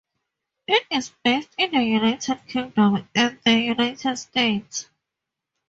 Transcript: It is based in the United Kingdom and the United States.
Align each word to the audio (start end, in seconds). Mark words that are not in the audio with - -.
It 0.67 0.83
is 0.89 1.11
based 1.23 1.53
in 1.59 1.69
the 1.73 1.83
United 1.83 2.41
Kingdom 2.47 3.07
and 3.13 3.37
the 3.45 3.51
United 3.53 4.17
States. 4.17 4.89